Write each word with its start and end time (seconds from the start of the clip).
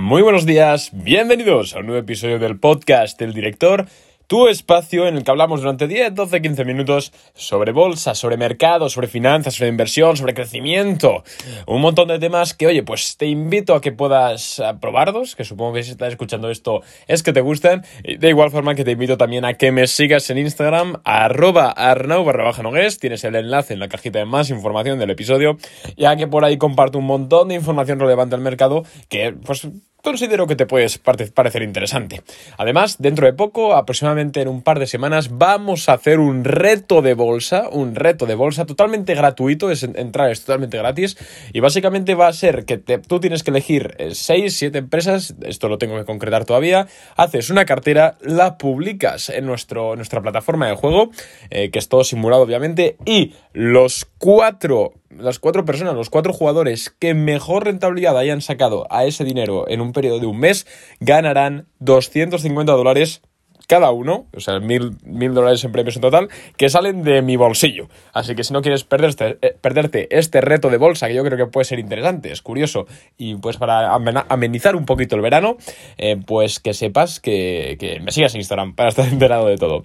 Muy 0.00 0.22
buenos 0.22 0.46
días, 0.46 0.92
bienvenidos 0.94 1.76
a 1.76 1.80
un 1.80 1.86
nuevo 1.88 2.00
episodio 2.00 2.38
del 2.38 2.58
podcast 2.58 3.20
del 3.20 3.34
director 3.34 3.86
tu 4.30 4.46
espacio 4.46 5.08
en 5.08 5.16
el 5.16 5.24
que 5.24 5.30
hablamos 5.32 5.60
durante 5.60 5.88
10, 5.88 6.14
12, 6.14 6.40
15 6.40 6.64
minutos 6.64 7.12
sobre 7.34 7.72
bolsa, 7.72 8.14
sobre 8.14 8.36
mercado, 8.36 8.88
sobre 8.88 9.08
finanzas, 9.08 9.54
sobre 9.54 9.70
inversión, 9.70 10.16
sobre 10.16 10.34
crecimiento. 10.34 11.24
Un 11.66 11.80
montón 11.80 12.06
de 12.06 12.20
temas 12.20 12.54
que, 12.54 12.68
oye, 12.68 12.84
pues 12.84 13.16
te 13.16 13.26
invito 13.26 13.74
a 13.74 13.80
que 13.80 13.90
puedas 13.90 14.62
probarlos, 14.80 15.34
que 15.34 15.42
supongo 15.42 15.72
que 15.72 15.82
si 15.82 15.90
estás 15.90 16.10
escuchando 16.10 16.48
esto 16.48 16.82
es 17.08 17.24
que 17.24 17.32
te 17.32 17.40
gustan. 17.40 17.84
De 18.04 18.28
igual 18.28 18.52
forma 18.52 18.76
que 18.76 18.84
te 18.84 18.92
invito 18.92 19.18
también 19.18 19.44
a 19.44 19.54
que 19.54 19.72
me 19.72 19.88
sigas 19.88 20.30
en 20.30 20.38
Instagram, 20.38 21.00
arroba 21.02 21.68
arnau 21.72 22.22
barra 22.22 22.44
baja 22.44 22.62
nogues, 22.62 23.00
tienes 23.00 23.24
el 23.24 23.34
enlace 23.34 23.74
en 23.74 23.80
la 23.80 23.88
cajita 23.88 24.20
de 24.20 24.26
más 24.26 24.48
información 24.48 25.00
del 25.00 25.10
episodio, 25.10 25.58
ya 25.96 26.14
que 26.14 26.28
por 26.28 26.44
ahí 26.44 26.56
comparto 26.56 26.98
un 26.98 27.06
montón 27.06 27.48
de 27.48 27.56
información 27.56 27.98
relevante 27.98 28.36
al 28.36 28.42
mercado 28.42 28.84
que, 29.08 29.32
pues, 29.32 29.66
considero 30.02 30.46
que 30.46 30.56
te 30.56 30.66
puedes 30.66 30.98
parecer 30.98 31.62
interesante. 31.62 32.22
Además, 32.56 32.96
dentro 32.98 33.26
de 33.26 33.32
poco, 33.32 33.74
aproximadamente 33.74 34.40
en 34.40 34.48
un 34.48 34.62
par 34.62 34.78
de 34.78 34.86
semanas, 34.86 35.30
vamos 35.30 35.88
a 35.88 35.94
hacer 35.94 36.18
un 36.18 36.44
reto 36.44 37.02
de 37.02 37.14
bolsa, 37.14 37.68
un 37.70 37.94
reto 37.94 38.26
de 38.26 38.34
bolsa 38.34 38.66
totalmente 38.66 39.14
gratuito, 39.14 39.70
es 39.70 39.82
entrar 39.82 40.30
es 40.30 40.40
totalmente 40.40 40.78
gratis 40.78 41.16
y 41.52 41.60
básicamente 41.60 42.14
va 42.14 42.28
a 42.28 42.32
ser 42.32 42.64
que 42.64 42.78
tú 42.78 43.20
tienes 43.20 43.42
que 43.42 43.50
elegir 43.50 43.96
6, 44.12 44.56
7 44.56 44.78
empresas, 44.78 45.34
esto 45.42 45.68
lo 45.68 45.78
tengo 45.78 45.96
que 45.96 46.04
concretar 46.04 46.44
todavía, 46.44 46.86
haces 47.16 47.50
una 47.50 47.64
cartera, 47.64 48.16
la 48.20 48.58
publicas 48.58 49.28
en 49.28 49.46
nuestro, 49.46 49.96
nuestra 49.96 50.20
plataforma 50.20 50.68
de 50.68 50.74
juego, 50.74 51.10
eh, 51.50 51.70
que 51.70 51.78
es 51.78 51.88
todo 51.88 52.04
simulado 52.04 52.42
obviamente, 52.42 52.96
y 53.04 53.34
los 53.52 54.06
cuatro 54.18 54.99
las 55.10 55.38
cuatro 55.38 55.64
personas, 55.64 55.94
los 55.94 56.10
cuatro 56.10 56.32
jugadores 56.32 56.90
que 56.98 57.14
mejor 57.14 57.64
rentabilidad 57.64 58.16
hayan 58.16 58.40
sacado 58.40 58.86
a 58.90 59.04
ese 59.04 59.24
dinero 59.24 59.68
en 59.68 59.80
un 59.80 59.92
periodo 59.92 60.20
de 60.20 60.26
un 60.26 60.38
mes, 60.38 60.66
ganarán 61.00 61.66
250 61.80 62.72
dólares 62.72 63.22
cada 63.70 63.92
uno, 63.92 64.26
o 64.34 64.40
sea, 64.40 64.58
mil, 64.58 64.96
mil 65.04 65.32
dólares 65.32 65.62
en 65.62 65.70
premios 65.70 65.94
en 65.94 66.02
total, 66.02 66.28
que 66.56 66.68
salen 66.68 67.04
de 67.04 67.22
mi 67.22 67.36
bolsillo. 67.36 67.88
Así 68.12 68.34
que 68.34 68.42
si 68.42 68.52
no 68.52 68.62
quieres 68.62 68.82
perderte, 68.82 69.38
eh, 69.42 69.56
perderte 69.60 70.08
este 70.10 70.40
reto 70.40 70.70
de 70.70 70.76
bolsa, 70.76 71.06
que 71.06 71.14
yo 71.14 71.22
creo 71.22 71.38
que 71.38 71.46
puede 71.46 71.64
ser 71.66 71.78
interesante, 71.78 72.32
es 72.32 72.42
curioso, 72.42 72.86
y 73.16 73.36
pues 73.36 73.58
para 73.58 73.94
amenizar 73.94 74.74
un 74.74 74.86
poquito 74.86 75.14
el 75.14 75.22
verano, 75.22 75.56
eh, 75.98 76.16
pues 76.26 76.58
que 76.58 76.74
sepas 76.74 77.20
que, 77.20 77.76
que 77.78 78.00
me 78.00 78.10
sigas 78.10 78.34
en 78.34 78.40
Instagram 78.40 78.74
para 78.74 78.88
estar 78.88 79.06
enterado 79.12 79.46
de 79.46 79.56
todo. 79.56 79.84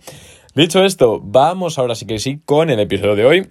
Dicho 0.55 0.83
esto, 0.83 1.21
vamos 1.23 1.77
ahora 1.77 1.93
sí 1.93 2.07
que 2.07 2.17
sí 2.17 2.39
con 2.43 2.71
el 2.71 2.79
episodio 2.79 3.15
de 3.15 3.25
hoy. 3.25 3.49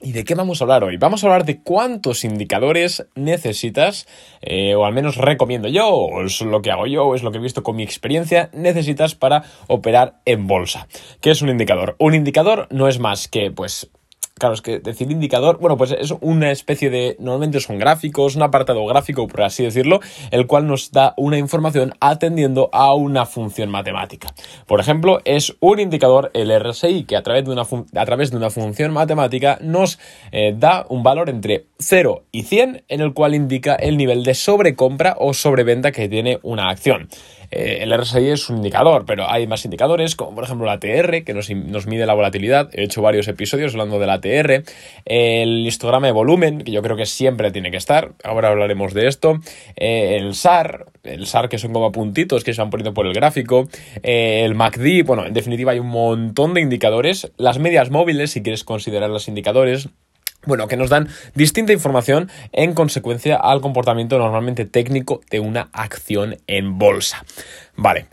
¿Y 0.00 0.12
de 0.12 0.24
qué 0.24 0.34
vamos 0.34 0.60
a 0.60 0.64
hablar 0.64 0.84
hoy? 0.84 0.96
Vamos 0.96 1.22
a 1.22 1.28
hablar 1.28 1.44
de 1.44 1.60
cuántos 1.62 2.24
indicadores 2.24 3.06
necesitas, 3.14 4.06
eh, 4.42 4.74
o 4.74 4.84
al 4.84 4.92
menos 4.92 5.16
recomiendo 5.16 5.68
yo, 5.68 5.88
o 5.88 6.22
es 6.22 6.40
lo 6.42 6.60
que 6.62 6.70
hago 6.70 6.86
yo, 6.86 7.04
o 7.04 7.14
es 7.14 7.22
lo 7.22 7.30
que 7.32 7.38
he 7.38 7.40
visto 7.40 7.62
con 7.62 7.76
mi 7.76 7.82
experiencia, 7.82 8.50
necesitas 8.52 9.14
para 9.14 9.44
operar 9.66 10.20
en 10.24 10.46
bolsa. 10.46 10.88
¿Qué 11.20 11.30
es 11.30 11.42
un 11.42 11.48
indicador? 11.48 11.96
Un 11.98 12.14
indicador 12.14 12.66
no 12.70 12.88
es 12.88 12.98
más 12.98 13.28
que, 13.28 13.50
pues, 13.50 13.90
Claro, 14.36 14.54
es 14.54 14.62
que 14.62 14.80
decir 14.80 15.12
indicador, 15.12 15.58
bueno, 15.60 15.76
pues 15.76 15.92
es 15.92 16.12
una 16.20 16.50
especie 16.50 16.90
de, 16.90 17.14
normalmente 17.20 17.60
son 17.60 17.78
gráficos, 17.78 18.34
un 18.34 18.42
apartado 18.42 18.84
gráfico, 18.84 19.28
por 19.28 19.42
así 19.42 19.62
decirlo, 19.62 20.00
el 20.32 20.48
cual 20.48 20.66
nos 20.66 20.90
da 20.90 21.14
una 21.16 21.38
información 21.38 21.94
atendiendo 22.00 22.68
a 22.72 22.94
una 22.94 23.26
función 23.26 23.70
matemática. 23.70 24.34
Por 24.66 24.80
ejemplo, 24.80 25.20
es 25.24 25.54
un 25.60 25.78
indicador, 25.78 26.32
el 26.34 26.50
RSI, 26.50 27.04
que 27.04 27.16
a 27.16 27.22
través 27.22 27.44
de 27.44 27.52
una, 27.52 27.62
a 27.62 28.04
través 28.06 28.32
de 28.32 28.36
una 28.36 28.50
función 28.50 28.92
matemática 28.92 29.56
nos 29.60 30.00
eh, 30.32 30.52
da 30.58 30.84
un 30.88 31.04
valor 31.04 31.30
entre 31.30 31.66
0 31.78 32.24
y 32.32 32.42
100, 32.42 32.82
en 32.88 33.00
el 33.00 33.14
cual 33.14 33.36
indica 33.36 33.76
el 33.76 33.96
nivel 33.96 34.24
de 34.24 34.34
sobrecompra 34.34 35.14
o 35.16 35.32
sobreventa 35.32 35.92
que 35.92 36.08
tiene 36.08 36.40
una 36.42 36.70
acción. 36.70 37.08
Eh, 37.50 37.78
el 37.80 37.92
RSI 37.92 38.30
es 38.30 38.48
un 38.50 38.56
indicador, 38.56 39.04
pero 39.06 39.30
hay 39.30 39.46
más 39.46 39.64
indicadores, 39.64 40.16
como 40.16 40.34
por 40.34 40.44
ejemplo 40.44 40.66
la 40.66 40.78
TR, 40.78 41.24
que 41.24 41.34
nos, 41.34 41.50
mide 41.86 42.06
la 42.06 42.14
volatilidad. 42.14 42.70
He 42.72 42.84
hecho 42.84 43.02
varios 43.02 43.28
episodios 43.28 43.72
hablando 43.72 43.98
de 43.98 44.06
la 44.06 44.20
TR. 44.20 44.64
El 45.04 45.66
histograma 45.66 46.06
de 46.06 46.12
volumen, 46.12 46.62
que 46.62 46.72
yo 46.72 46.82
creo 46.82 46.96
que 46.96 47.06
siempre 47.06 47.50
tiene 47.50 47.70
que 47.70 47.76
estar. 47.76 48.12
Ahora 48.22 48.48
hablaremos 48.48 48.94
de 48.94 49.06
esto. 49.06 49.40
Eh, 49.76 50.16
el 50.16 50.34
SAR, 50.34 50.86
el 51.02 51.26
SAR 51.26 51.48
que 51.48 51.58
son 51.58 51.72
como 51.72 51.92
puntitos 51.92 52.44
que 52.44 52.54
se 52.54 52.60
van 52.60 52.70
poniendo 52.70 52.94
por 52.94 53.06
el 53.06 53.14
gráfico. 53.14 53.68
Eh, 54.02 54.42
el 54.44 54.54
MACD, 54.54 55.04
bueno, 55.04 55.26
en 55.26 55.34
definitiva 55.34 55.72
hay 55.72 55.78
un 55.78 55.88
montón 55.88 56.54
de 56.54 56.60
indicadores. 56.60 57.30
Las 57.36 57.58
medias 57.58 57.90
móviles, 57.90 58.30
si 58.30 58.42
quieres 58.42 58.64
considerar 58.64 59.10
los 59.10 59.28
indicadores 59.28 59.88
bueno, 60.46 60.68
que 60.68 60.76
nos 60.76 60.90
dan 60.90 61.08
distinta 61.34 61.72
información 61.72 62.30
en 62.52 62.74
consecuencia 62.74 63.36
al 63.36 63.60
comportamiento 63.60 64.18
normalmente 64.18 64.64
técnico 64.64 65.20
de 65.30 65.40
una 65.40 65.68
acción 65.72 66.36
en 66.46 66.78
bolsa. 66.78 67.24
Vale. 67.76 68.06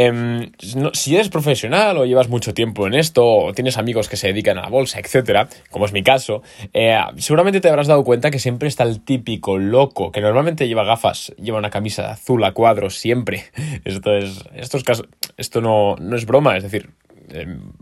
Em, 0.00 0.52
si 0.92 1.16
eres 1.16 1.28
profesional 1.28 1.96
o 1.98 2.04
llevas 2.04 2.28
mucho 2.28 2.54
tiempo 2.54 2.86
en 2.86 2.94
esto 2.94 3.26
o 3.26 3.52
tienes 3.52 3.78
amigos 3.78 4.08
que 4.08 4.16
se 4.16 4.28
dedican 4.28 4.56
a 4.56 4.62
la 4.62 4.68
bolsa, 4.68 5.00
etcétera, 5.00 5.48
como 5.72 5.86
es 5.86 5.92
mi 5.92 6.04
caso, 6.04 6.40
eh, 6.72 6.96
seguramente 7.16 7.60
te 7.60 7.68
habrás 7.68 7.88
dado 7.88 8.04
cuenta 8.04 8.30
que 8.30 8.38
siempre 8.38 8.68
está 8.68 8.84
el 8.84 9.00
típico 9.00 9.58
loco 9.58 10.12
que 10.12 10.20
normalmente 10.20 10.68
lleva 10.68 10.84
gafas, 10.84 11.32
lleva 11.36 11.58
una 11.58 11.70
camisa 11.70 12.12
azul 12.12 12.44
a 12.44 12.52
cuadros 12.52 12.96
siempre. 12.96 13.46
Esto 13.84 14.14
es, 14.16 14.44
esto 14.54 14.78
esto 15.36 15.60
no, 15.60 15.96
no 15.96 16.14
es 16.14 16.26
broma, 16.26 16.56
es 16.56 16.62
decir, 16.62 16.90
Em, 17.30 17.72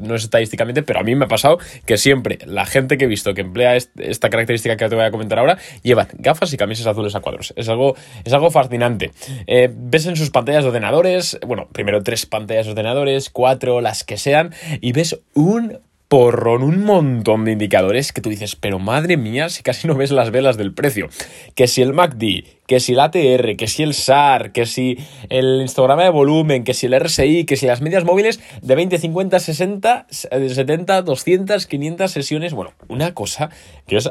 no 0.00 0.14
es 0.14 0.24
estadísticamente, 0.24 0.82
pero 0.82 1.00
a 1.00 1.02
mí 1.02 1.14
me 1.14 1.24
ha 1.24 1.28
pasado 1.28 1.58
que 1.86 1.96
siempre 1.96 2.38
la 2.46 2.66
gente 2.66 2.98
que 2.98 3.04
he 3.04 3.08
visto 3.08 3.34
que 3.34 3.40
emplea 3.40 3.76
esta 3.76 4.30
característica 4.30 4.76
que 4.76 4.88
te 4.88 4.94
voy 4.94 5.04
a 5.04 5.10
comentar 5.10 5.38
ahora 5.38 5.58
lleva 5.82 6.08
gafas 6.12 6.52
y 6.52 6.56
camisas 6.56 6.86
azules 6.86 7.14
a 7.14 7.20
cuadros. 7.20 7.52
Es 7.56 7.68
algo, 7.68 7.96
es 8.24 8.32
algo 8.32 8.50
fascinante. 8.50 9.12
Eh, 9.46 9.70
ves 9.72 10.06
en 10.06 10.16
sus 10.16 10.30
pantallas 10.30 10.64
de 10.64 10.68
ordenadores, 10.68 11.38
bueno, 11.46 11.68
primero 11.72 12.02
tres 12.02 12.26
pantallas 12.26 12.66
de 12.66 12.72
ordenadores, 12.72 13.30
cuatro, 13.30 13.80
las 13.80 14.04
que 14.04 14.16
sean, 14.16 14.54
y 14.80 14.92
ves 14.92 15.18
un 15.34 15.78
porrón, 16.08 16.62
un 16.62 16.84
montón 16.84 17.44
de 17.44 17.52
indicadores 17.52 18.12
que 18.12 18.20
tú 18.20 18.30
dices, 18.30 18.56
pero 18.56 18.78
madre 18.78 19.16
mía, 19.16 19.48
si 19.48 19.62
casi 19.62 19.88
no 19.88 19.94
ves 19.94 20.10
las 20.10 20.30
velas 20.30 20.56
del 20.56 20.72
precio. 20.72 21.08
Que 21.56 21.66
si 21.66 21.82
el 21.82 21.92
MACD, 21.92 22.44
que 22.66 22.80
si 22.80 22.92
el 22.92 23.00
ATR, 23.00 23.56
que 23.56 23.66
si 23.66 23.82
el 23.82 23.94
SAR, 23.94 24.52
que 24.52 24.66
si 24.66 24.98
el 25.28 25.62
histograma 25.64 26.04
de 26.04 26.10
volumen, 26.10 26.64
que 26.64 26.74
si 26.74 26.86
el 26.86 26.98
RSI, 26.98 27.44
que 27.44 27.56
si 27.56 27.66
las 27.66 27.80
medias 27.80 28.04
móviles 28.04 28.40
de 28.62 28.74
20, 28.74 28.98
50, 28.98 29.38
60, 29.38 30.06
70, 30.08 31.02
200, 31.02 31.66
500 31.66 32.10
sesiones. 32.10 32.54
Bueno, 32.54 32.72
una 32.88 33.14
cosa 33.14 33.50
que 33.86 33.96
es 33.96 34.10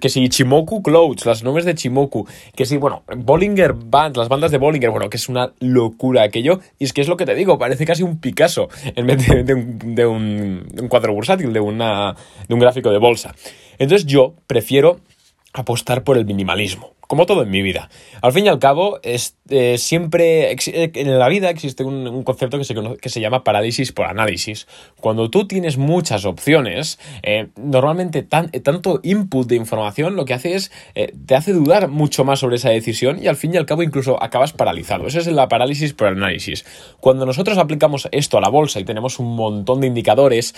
que 0.00 0.08
si 0.08 0.28
Chimoku 0.28 0.82
Clouds, 0.82 1.26
las 1.26 1.42
nubes 1.42 1.64
de 1.64 1.74
Chimoku, 1.74 2.26
que 2.54 2.66
si, 2.66 2.76
bueno, 2.76 3.02
Bollinger 3.16 3.72
Bands, 3.74 4.18
las 4.18 4.28
bandas 4.28 4.50
de 4.50 4.58
Bollinger, 4.58 4.90
bueno, 4.90 5.08
que 5.08 5.16
es 5.16 5.28
una 5.28 5.52
locura 5.60 6.22
aquello. 6.22 6.60
Y 6.78 6.84
es 6.84 6.92
que 6.92 7.00
es 7.00 7.08
lo 7.08 7.16
que 7.16 7.26
te 7.26 7.34
digo, 7.34 7.58
parece 7.58 7.86
casi 7.86 8.02
un 8.02 8.20
Picasso 8.20 8.68
en 8.96 9.06
vez 9.06 9.26
de, 9.26 9.54
un, 9.54 9.94
de 9.94 10.06
un 10.06 10.88
cuadro 10.88 11.14
bursátil, 11.14 11.52
de, 11.52 11.60
una, 11.60 12.14
de 12.48 12.54
un 12.54 12.60
gráfico 12.60 12.90
de 12.90 12.98
bolsa. 12.98 13.34
Entonces 13.78 14.06
yo 14.06 14.34
prefiero 14.46 15.00
apostar 15.54 16.04
por 16.04 16.18
el 16.18 16.26
minimalismo 16.26 16.94
como 17.06 17.26
todo 17.26 17.42
en 17.42 17.50
mi 17.50 17.62
vida. 17.62 17.90
Al 18.22 18.32
fin 18.32 18.46
y 18.46 18.48
al 18.48 18.58
cabo, 18.58 18.98
es, 19.02 19.36
eh, 19.48 19.78
siempre 19.78 20.52
eh, 20.52 20.92
en 20.94 21.18
la 21.18 21.28
vida 21.28 21.50
existe 21.50 21.84
un, 21.84 22.24
concepto 22.24 22.58
que 22.58 22.64
se, 22.64 22.74
que 23.00 23.08
se, 23.08 23.20
llama 23.20 23.44
parálisis 23.44 23.92
por 23.92 24.06
análisis. 24.06 24.66
Cuando 25.00 25.30
tú 25.30 25.46
tienes 25.46 25.76
muchas 25.76 26.24
opciones, 26.24 26.98
eh, 27.22 27.48
normalmente 27.56 28.22
tanto 28.22 29.00
input 29.02 29.46
de 29.46 29.56
información 29.56 30.16
lo 30.16 30.24
que 30.24 30.34
hace 30.34 30.54
es 30.54 30.72
te 31.26 31.34
hace 31.34 31.52
dudar 31.52 31.88
mucho 31.88 32.24
más 32.24 32.40
sobre 32.40 32.56
esa 32.56 32.70
decisión 32.70 33.22
y 33.22 33.26
al 33.26 33.36
fin 33.36 33.54
y 33.54 33.56
al 33.56 33.66
cabo 33.66 33.82
incluso 33.82 34.22
acabas 34.22 34.52
paralizado. 34.52 35.06
Esa 35.06 35.20
es 35.20 35.26
la 35.26 35.48
parálisis 35.48 35.92
por 35.92 36.08
análisis. 36.08 36.64
Cuando 37.00 37.26
nosotros 37.26 37.58
aplicamos 37.58 38.08
esto 38.12 38.38
a 38.38 38.40
la 38.40 38.48
bolsa 38.48 38.80
y 38.80 38.84
tenemos 38.84 39.18
un 39.18 39.36
montón 39.36 39.80
de 39.80 39.86
indicadores, 39.86 40.54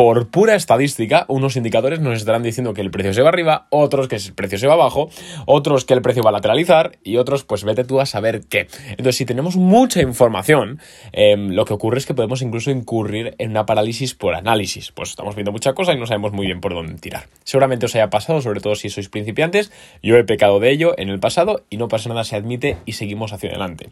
por 0.00 0.30
pura 0.30 0.54
estadística, 0.54 1.26
unos 1.28 1.56
indicadores 1.56 2.00
nos 2.00 2.16
estarán 2.16 2.42
diciendo 2.42 2.72
que 2.72 2.80
el 2.80 2.90
precio 2.90 3.12
se 3.12 3.20
va 3.20 3.28
arriba, 3.28 3.66
otros 3.68 4.08
que 4.08 4.16
el 4.16 4.32
precio 4.32 4.56
se 4.56 4.66
va 4.66 4.72
abajo, 4.72 5.10
otros 5.44 5.84
que 5.84 5.92
el 5.92 6.00
precio 6.00 6.22
va 6.22 6.30
a 6.30 6.32
lateralizar 6.32 6.92
y 7.04 7.18
otros, 7.18 7.44
pues 7.44 7.64
vete 7.64 7.84
tú 7.84 8.00
a 8.00 8.06
saber 8.06 8.40
qué. 8.48 8.66
Entonces, 8.92 9.16
si 9.16 9.26
tenemos 9.26 9.56
mucha 9.56 10.00
información, 10.00 10.80
em, 11.12 11.50
lo 11.50 11.66
que 11.66 11.74
ocurre 11.74 11.98
es 11.98 12.06
que 12.06 12.14
podemos 12.14 12.40
incluso 12.40 12.70
incurrir 12.70 13.34
en 13.36 13.50
una 13.50 13.66
parálisis 13.66 14.14
por 14.14 14.34
análisis. 14.34 14.90
Pues 14.90 15.10
estamos 15.10 15.34
viendo 15.34 15.52
mucha 15.52 15.74
cosa 15.74 15.92
y 15.92 15.98
no 15.98 16.06
sabemos 16.06 16.32
muy 16.32 16.46
bien 16.46 16.62
por 16.62 16.72
dónde 16.72 16.94
tirar. 16.94 17.26
Seguramente 17.44 17.84
os 17.84 17.94
haya 17.94 18.08
pasado, 18.08 18.40
sobre 18.40 18.60
todo 18.60 18.76
si 18.76 18.88
sois 18.88 19.10
principiantes. 19.10 19.70
Yo 20.02 20.16
he 20.16 20.24
pecado 20.24 20.60
de 20.60 20.70
ello 20.70 20.94
en 20.96 21.10
el 21.10 21.20
pasado 21.20 21.66
y 21.68 21.76
no 21.76 21.88
pasa 21.88 22.08
nada, 22.08 22.24
se 22.24 22.36
admite 22.36 22.78
y 22.86 22.92
seguimos 22.92 23.34
hacia 23.34 23.50
adelante. 23.50 23.90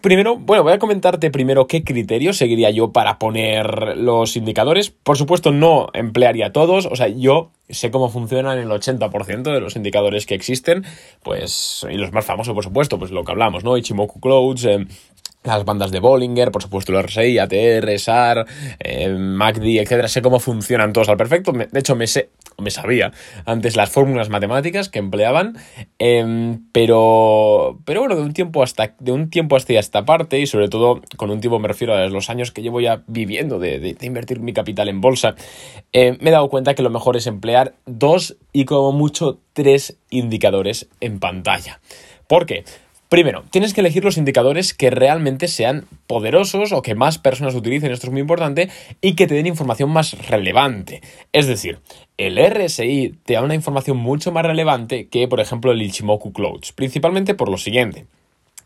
Primero, 0.00 0.36
bueno, 0.38 0.62
voy 0.62 0.72
a 0.72 0.78
comentarte 0.78 1.30
primero 1.30 1.66
qué 1.66 1.84
criterios 1.84 2.38
seguiría 2.38 2.70
yo 2.70 2.90
para 2.90 3.18
poner 3.18 3.98
los 3.98 4.34
indicadores. 4.34 4.88
Por 4.90 5.18
supuesto, 5.18 5.52
no 5.52 5.88
emplearía 5.92 6.52
todos, 6.52 6.86
o 6.86 6.96
sea, 6.96 7.08
yo 7.08 7.50
sé 7.68 7.90
cómo 7.90 8.08
funcionan 8.08 8.58
el 8.58 8.68
80% 8.68 9.42
de 9.52 9.60
los 9.60 9.76
indicadores 9.76 10.24
que 10.24 10.34
existen, 10.34 10.86
pues, 11.22 11.86
y 11.90 11.98
los 11.98 12.12
más 12.12 12.24
famosos, 12.24 12.54
por 12.54 12.64
supuesto, 12.64 12.98
pues 12.98 13.10
lo 13.10 13.24
que 13.24 13.32
hablamos, 13.32 13.62
¿no? 13.62 13.76
Ichimoku 13.76 14.20
Clouds, 14.20 14.64
eh, 14.64 14.86
las 15.44 15.66
bandas 15.66 15.90
de 15.90 16.00
Bollinger, 16.00 16.50
por 16.50 16.62
supuesto 16.62 16.92
el 16.92 17.04
RSI, 17.04 17.38
ATR, 17.38 17.98
SAR, 17.98 18.46
eh, 18.78 19.08
MACD, 19.08 19.80
etcétera. 19.80 20.08
Sé 20.08 20.22
cómo 20.22 20.40
funcionan 20.40 20.94
todos 20.94 21.10
al 21.10 21.16
perfecto. 21.16 21.52
De 21.52 21.78
hecho, 21.78 21.94
me 21.94 22.06
sé, 22.06 22.30
me 22.60 22.70
sabía 22.70 23.12
antes 23.44 23.76
las 23.76 23.90
fórmulas 23.90 24.28
matemáticas 24.28 24.88
que 24.88 24.98
empleaban, 24.98 25.56
em, 25.98 26.66
pero, 26.72 27.78
pero 27.84 28.00
bueno, 28.00 28.16
de 28.16 28.22
un 28.22 28.32
tiempo 28.32 28.62
hasta 28.62 28.94
de 28.98 29.12
un 29.12 29.30
tiempo 29.30 29.56
hasta 29.56 29.72
esta 29.74 30.04
parte 30.04 30.38
y 30.38 30.46
sobre 30.46 30.68
todo 30.68 31.00
con 31.16 31.30
un 31.30 31.40
tiempo 31.40 31.58
me 31.58 31.68
refiero 31.68 31.94
a 31.94 32.06
los 32.08 32.30
años 32.30 32.50
que 32.50 32.62
llevo 32.62 32.80
ya 32.80 33.02
viviendo 33.06 33.58
de, 33.58 33.96
invertir 34.00 34.40
mi 34.40 34.52
capital 34.52 34.88
en 34.88 35.00
bolsa, 35.00 35.34
eh, 35.92 36.16
me 36.20 36.30
he 36.30 36.32
dado 36.32 36.48
cuenta 36.48 36.74
que 36.74 36.82
lo 36.82 36.90
mejor 36.90 37.16
es 37.16 37.26
emplear 37.26 37.74
dos 37.86 38.36
y 38.52 38.64
como 38.64 38.92
mucho 38.92 39.38
tres 39.52 39.98
indicadores 40.10 40.88
en 41.00 41.20
pantalla. 41.20 41.80
¿Por 42.26 42.46
qué? 42.46 42.64
Primero, 43.10 43.42
tienes 43.50 43.74
que 43.74 43.80
elegir 43.80 44.04
los 44.04 44.18
indicadores 44.18 44.72
que 44.72 44.88
realmente 44.88 45.48
sean 45.48 45.84
poderosos 46.06 46.70
o 46.70 46.80
que 46.80 46.94
más 46.94 47.18
personas 47.18 47.56
utilicen, 47.56 47.90
esto 47.90 48.06
es 48.06 48.12
muy 48.12 48.20
importante, 48.20 48.70
y 49.00 49.16
que 49.16 49.26
te 49.26 49.34
den 49.34 49.48
información 49.48 49.90
más 49.90 50.28
relevante. 50.28 51.02
Es 51.32 51.48
decir, 51.48 51.80
el 52.18 52.38
RSI 52.38 53.16
te 53.24 53.34
da 53.34 53.42
una 53.42 53.56
información 53.56 53.96
mucho 53.96 54.30
más 54.30 54.46
relevante 54.46 55.08
que, 55.08 55.26
por 55.26 55.40
ejemplo, 55.40 55.72
el 55.72 55.82
Ichimoku 55.82 56.32
Clouds, 56.32 56.70
principalmente 56.70 57.34
por 57.34 57.48
lo 57.48 57.58
siguiente. 57.58 58.06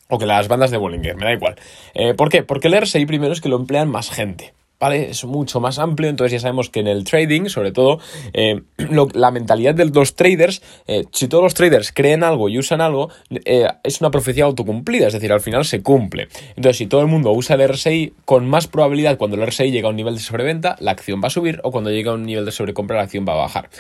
O 0.09 0.19
que 0.19 0.27
las 0.27 0.47
bandas 0.47 0.71
de 0.71 0.77
Bollinger, 0.77 1.17
me 1.17 1.25
da 1.25 1.33
igual. 1.33 1.57
Eh, 1.95 2.13
¿Por 2.13 2.29
qué? 2.29 2.43
Porque 2.43 2.69
el 2.69 2.79
RSI 2.79 3.07
primero 3.07 3.33
es 3.33 3.41
que 3.41 3.49
lo 3.49 3.57
emplean 3.57 3.89
más 3.89 4.11
gente. 4.11 4.53
¿Vale? 4.79 5.11
Es 5.11 5.25
mucho 5.25 5.61
más 5.61 5.79
amplio, 5.79 6.11
entonces 6.11 6.33
ya 6.33 6.41
sabemos 6.41 6.71
que 6.71 6.81
en 6.81 6.87
el 6.87 7.05
trading, 7.05 7.47
sobre 7.47 7.73
todo, 7.73 8.01
eh, 8.33 8.63
la 9.15 9.31
mentalidad 9.31 9.75
de 9.75 9.87
los 9.87 10.15
traders, 10.15 10.63
eh, 10.87 11.05
si 11.13 11.29
todos 11.29 11.45
los 11.45 11.55
traders 11.55 11.93
creen 11.93 12.23
algo 12.23 12.49
y 12.49 12.59
usan 12.59 12.81
algo, 12.81 13.11
eh, 13.31 13.69
es 13.83 14.01
una 14.01 14.11
profecía 14.11 14.45
autocumplida, 14.45 15.07
es 15.07 15.13
decir, 15.13 15.33
al 15.33 15.41
final 15.41 15.65
se 15.65 15.83
cumple. 15.83 16.29
Entonces, 16.57 16.77
si 16.77 16.87
todo 16.87 17.01
el 17.01 17.07
mundo 17.07 17.33
usa 17.33 17.57
el 17.57 17.69
RSI, 17.69 18.15
con 18.25 18.49
más 18.49 18.67
probabilidad 18.67 19.19
cuando 19.19 19.37
el 19.37 19.47
RSI 19.47 19.71
llega 19.71 19.89
a 19.89 19.91
un 19.91 19.97
nivel 19.97 20.15
de 20.15 20.21
sobreventa, 20.21 20.77
la 20.81 20.91
acción 20.91 21.21
va 21.23 21.29
a 21.29 21.31
subir, 21.31 21.61
o 21.63 21.71
cuando 21.71 21.91
llega 21.91 22.11
a 22.11 22.15
un 22.15 22.25
nivel 22.25 22.45
de 22.45 22.53
sobrecompra, 22.53 22.97
la 22.97 23.03
acción 23.05 23.25
va 23.29 23.33
a 23.35 23.37
bajar. 23.37 23.71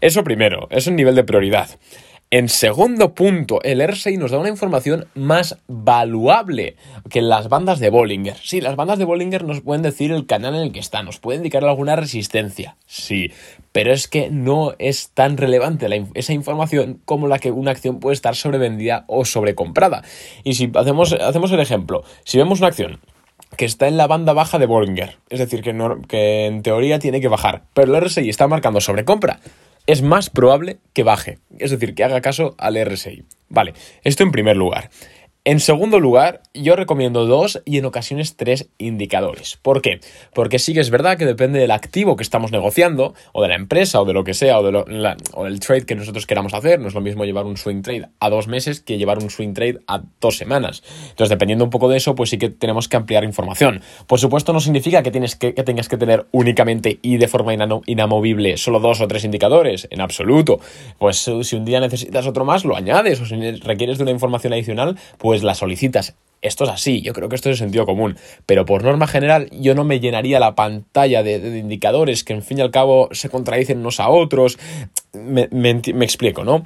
Eso 0.00 0.24
primero, 0.24 0.68
es 0.70 0.86
un 0.86 0.96
nivel 0.96 1.14
de 1.14 1.24
prioridad. 1.24 1.68
En 2.32 2.48
segundo 2.48 3.14
punto, 3.14 3.60
el 3.62 3.86
RSI 3.86 4.16
nos 4.16 4.32
da 4.32 4.38
una 4.38 4.48
información 4.48 5.06
más 5.14 5.58
valuable 5.68 6.74
que 7.08 7.22
las 7.22 7.48
bandas 7.48 7.78
de 7.78 7.88
Bollinger. 7.88 8.36
Sí, 8.42 8.60
las 8.60 8.74
bandas 8.74 8.98
de 8.98 9.04
Bollinger 9.04 9.44
nos 9.44 9.60
pueden 9.60 9.82
decir 9.82 10.10
el 10.10 10.26
canal 10.26 10.56
en 10.56 10.62
el 10.62 10.72
que 10.72 10.80
está, 10.80 11.04
nos 11.04 11.20
pueden 11.20 11.42
indicar 11.42 11.62
alguna 11.64 11.94
resistencia, 11.94 12.76
sí, 12.84 13.30
pero 13.70 13.92
es 13.92 14.08
que 14.08 14.28
no 14.28 14.74
es 14.80 15.10
tan 15.10 15.36
relevante 15.36 15.86
esa 16.14 16.32
información 16.32 17.00
como 17.04 17.28
la 17.28 17.38
que 17.38 17.52
una 17.52 17.70
acción 17.70 18.00
puede 18.00 18.14
estar 18.14 18.34
sobrevendida 18.34 19.04
o 19.06 19.24
sobrecomprada. 19.24 20.02
Y 20.42 20.54
si 20.54 20.68
hacemos, 20.74 21.12
hacemos 21.12 21.52
el 21.52 21.60
ejemplo, 21.60 22.02
si 22.24 22.38
vemos 22.38 22.58
una 22.58 22.68
acción 22.68 22.98
que 23.56 23.66
está 23.66 23.86
en 23.86 23.96
la 23.96 24.08
banda 24.08 24.32
baja 24.32 24.58
de 24.58 24.66
Bollinger, 24.66 25.18
es 25.28 25.38
decir, 25.38 25.62
que, 25.62 25.72
que 26.08 26.46
en 26.46 26.62
teoría 26.62 26.98
tiene 26.98 27.20
que 27.20 27.28
bajar, 27.28 27.62
pero 27.72 27.94
el 27.94 28.04
RSI 28.04 28.28
está 28.28 28.48
marcando 28.48 28.80
sobrecompra 28.80 29.38
es 29.86 30.02
más 30.02 30.30
probable 30.30 30.78
que 30.92 31.02
baje, 31.02 31.38
es 31.58 31.70
decir, 31.70 31.94
que 31.94 32.04
haga 32.04 32.20
caso 32.20 32.54
al 32.58 32.76
RSI. 32.76 33.24
Vale, 33.48 33.74
esto 34.02 34.22
en 34.22 34.32
primer 34.32 34.56
lugar. 34.56 34.90
En 35.48 35.60
segundo 35.60 36.00
lugar, 36.00 36.42
yo 36.54 36.74
recomiendo 36.74 37.24
dos 37.24 37.62
y 37.64 37.78
en 37.78 37.84
ocasiones 37.84 38.34
tres 38.34 38.68
indicadores. 38.78 39.56
¿Por 39.62 39.80
qué? 39.80 40.00
Porque 40.34 40.58
sí 40.58 40.74
que 40.74 40.80
es 40.80 40.90
verdad 40.90 41.16
que 41.16 41.24
depende 41.24 41.60
del 41.60 41.70
activo 41.70 42.16
que 42.16 42.24
estamos 42.24 42.50
negociando, 42.50 43.14
o 43.32 43.42
de 43.42 43.46
la 43.46 43.54
empresa, 43.54 44.00
o 44.00 44.04
de 44.04 44.12
lo 44.12 44.24
que 44.24 44.34
sea, 44.34 44.58
o, 44.58 44.64
del 44.64 45.60
trade 45.60 45.86
que 45.86 45.94
nosotros 45.94 46.26
queramos 46.26 46.52
hacer. 46.52 46.80
No 46.80 46.88
es 46.88 46.94
lo 46.94 47.00
mismo 47.00 47.24
llevar 47.24 47.44
un 47.44 47.56
swing 47.56 47.82
trade 47.82 48.08
a 48.18 48.28
dos 48.28 48.48
meses 48.48 48.80
que 48.80 48.98
llevar 48.98 49.20
un 49.20 49.30
swing 49.30 49.54
trade 49.54 49.78
a 49.86 50.02
dos 50.20 50.36
semanas. 50.36 50.82
Entonces, 51.10 51.28
dependiendo 51.28 51.64
un 51.64 51.70
poco 51.70 51.88
de 51.88 51.98
eso, 51.98 52.16
pues 52.16 52.30
sí 52.30 52.38
que 52.38 52.48
tenemos 52.48 52.88
que 52.88 52.96
ampliar 52.96 53.22
información. 53.22 53.82
Por 54.08 54.18
supuesto, 54.18 54.52
no 54.52 54.58
significa 54.58 55.04
que, 55.04 55.12
tienes 55.12 55.36
que, 55.36 55.54
que 55.54 55.62
tengas 55.62 55.88
que 55.88 55.96
tener 55.96 56.26
únicamente 56.32 56.98
y 57.02 57.18
de 57.18 57.28
forma 57.28 57.54
inamovible 57.86 58.56
solo 58.56 58.80
dos 58.80 59.00
o 59.00 59.06
tres 59.06 59.22
indicadores, 59.22 59.86
en 59.92 60.00
absoluto. 60.00 60.58
Pues 60.98 61.18
si 61.18 61.54
un 61.54 61.64
día 61.64 61.78
necesitas 61.78 62.26
otro 62.26 62.44
más, 62.44 62.64
lo 62.64 62.74
añades, 62.74 63.20
o 63.20 63.26
si 63.26 63.36
requieres 63.58 63.98
de 63.98 64.02
una 64.02 64.10
información 64.10 64.52
adicional, 64.52 64.98
pues 65.18 65.35
pues 65.36 65.44
la 65.44 65.54
solicitas. 65.54 66.14
Esto 66.40 66.64
es 66.64 66.70
así, 66.70 67.02
yo 67.02 67.12
creo 67.12 67.28
que 67.28 67.36
esto 67.36 67.50
es 67.50 67.58
sentido 67.58 67.84
común, 67.84 68.16
pero 68.46 68.64
por 68.64 68.82
norma 68.82 69.06
general 69.06 69.50
yo 69.50 69.74
no 69.74 69.84
me 69.84 70.00
llenaría 70.00 70.40
la 70.40 70.54
pantalla 70.54 71.22
de, 71.22 71.58
indicadores 71.58 72.24
que 72.24 72.32
en 72.32 72.42
fin 72.42 72.58
y 72.58 72.60
al 72.62 72.70
cabo 72.70 73.10
se 73.12 73.28
contradicen 73.28 73.80
unos 73.80 74.00
a 74.00 74.08
otros. 74.08 74.58
Me, 75.12 75.70
explico, 76.04 76.42
¿no? 76.42 76.64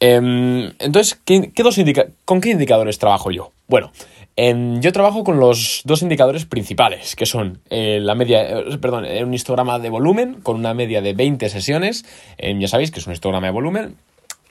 Em, 0.00 0.72
entonces, 0.78 1.20
¿qué, 1.26 1.50
dos 1.56 1.78
¿con 2.24 2.40
qué 2.40 2.50
indicadores 2.50 2.98
trabajo 2.98 3.30
yo? 3.30 3.52
Bueno, 3.68 3.92
em, 4.36 4.80
yo 4.80 4.92
trabajo 4.92 5.22
con 5.22 5.38
los 5.38 5.82
dos 5.84 6.00
indicadores 6.00 6.46
principales, 6.46 7.16
que 7.16 7.26
son 7.26 7.60
eh, 7.68 7.98
la 8.00 8.14
media, 8.14 8.48
eh, 8.48 8.78
perdón, 8.80 9.04
eh, 9.04 9.24
un 9.24 9.34
histograma 9.34 9.78
de 9.78 9.90
volumen 9.90 10.40
con 10.42 10.56
una 10.56 10.72
media 10.72 11.02
de 11.02 11.12
20 11.12 11.50
sesiones, 11.50 12.06
em, 12.38 12.60
ya 12.60 12.68
sabéis 12.68 12.90
que 12.90 13.00
es 13.00 13.06
un 13.06 13.12
histograma 13.12 13.46
de 13.46 13.52
volumen, 13.52 13.96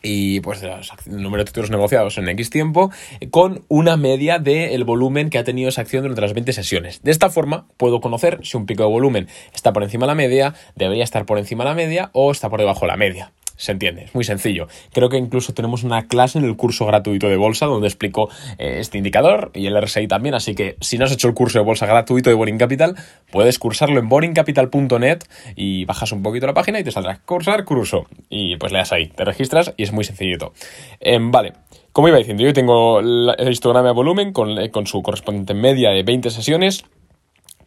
y 0.06 0.40
pues 0.42 0.62
el 0.62 1.22
número 1.22 1.44
de 1.44 1.48
títulos 1.48 1.72
negociados 1.72 2.18
en 2.18 2.30
X 2.30 2.52
tiempo 2.52 2.92
con 3.31 3.63
una 3.68 3.98
media 3.98 4.38
del 4.38 4.84
volumen 4.84 5.30
que 5.30 5.40
ha 5.40 5.44
tenido 5.44 5.69
esa 5.69 5.81
acción 5.81 6.04
durante 6.04 6.22
las 6.22 6.34
20 6.34 6.54
sesiones. 6.54 7.02
De 7.02 7.12
esta 7.12 7.30
forma 7.30 7.66
puedo 7.78 8.00
conocer 8.02 8.40
si 8.44 8.56
un 8.56 8.66
pico 8.66 8.84
de 8.84 8.90
volumen 8.90 9.28
está 9.54 9.74
por 9.74 9.84
encima 9.84 10.06
de 10.06 10.12
la 10.12 10.16
media, 10.16 10.54
debería 10.75 11.04
estar 11.04 11.25
por 11.25 11.40
encima 11.40 11.63
de 11.63 11.72
la 11.72 11.75
media 11.75 12.10
o 12.13 12.31
está 12.31 12.50
por 12.50 12.60
debajo 12.60 12.81
de 12.81 12.88
la 12.88 12.98
media 12.98 13.31
se 13.57 13.72
entiende, 13.72 14.06
es 14.06 14.16
muy 14.16 14.24
sencillo. 14.24 14.68
Creo 14.94 15.10
que 15.10 15.18
incluso 15.18 15.54
tenemos 15.54 15.84
una 15.84 16.07
clase 16.07 16.38
en 16.38 16.46
el 16.46 16.56
curso 16.56 16.86
gratuito 16.86 17.28
de 17.28 17.38
bolsa 17.38 17.66
donde 17.66 17.88
explico 17.88 18.30
eh, 18.57 18.78
este 18.80 18.98
indicador 18.98 19.52
y 19.54 19.68
el 19.68 19.81
RSI 19.81 20.07
también, 20.07 20.36
así 20.36 20.56
que 20.56 20.78
si 20.81 20.98
no 20.98 21.06
has 21.06 21.12
hecho 21.12 21.28
el 21.28 21.34
curso 21.34 21.60
de 21.60 21.66
bolsa 21.66 21.86
gratuito 21.86 22.30
de 22.30 22.36
Boring 22.36 22.57
Capital, 22.57 22.96
puedes 23.31 23.60
cursarlo 23.60 24.00
en 24.00 24.10
boringcapital.net 24.10 25.24
y 25.56 25.86
bajas 25.86 26.12
un 26.12 26.24
poquito 26.24 26.48
la 26.48 26.54
página 26.54 26.80
y 26.80 26.84
te 26.84 26.92
saldrá 26.92 27.19
cursar 27.25 27.66
curso 27.66 28.06
y 28.30 28.57
pues 28.57 28.72
le 28.72 28.80
das 28.80 28.92
ahí, 28.92 29.07
te 29.07 29.25
registras 29.25 29.74
y 29.78 29.84
es 29.84 29.92
muy 29.92 30.04
sencillito. 30.04 30.54
Em, 31.00 31.31
vale. 31.31 31.54
Como 31.92 32.10
iba 32.10 32.18
diciendo, 32.18 32.44
yo 32.44 32.52
tengo 32.52 33.00
el 33.00 33.50
histograma 33.50 33.88
de 33.88 33.94
volumen 33.94 34.34
con, 34.34 34.57
eh, 34.57 34.69
con 34.69 34.86
su 34.86 35.02
correspondiente 35.02 35.54
media 35.54 35.92
de 35.92 36.04
20 36.04 36.30
sesiones 36.30 36.84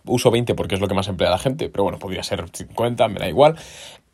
uso 0.09 0.31
20 0.31 0.55
porque 0.55 0.75
es 0.75 0.81
lo 0.81 0.89
que 0.89 0.95
más 0.95 1.09
emplea 1.09 1.31
la 1.31 1.39
gente, 1.39 1.69
pero 1.69 1.85
bueno, 1.85 1.99
podría 1.99 2.23
ser 2.23 2.45
50, 2.53 3.09
me 3.09 3.21
da 3.21 3.29
igual. 3.29 3.57